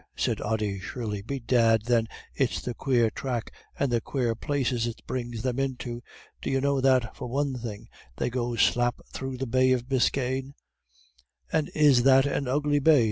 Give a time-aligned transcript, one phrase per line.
[0.19, 1.21] _"said Ody, shrilly.
[1.21, 6.01] "Bedad, then, its the quare thrack, and the quare places it brings them into.
[6.41, 10.55] D'you know that, for one thing, they go slap through the Bay of Bisky?"'
[11.53, 12.99] "And is that an ugly bay?"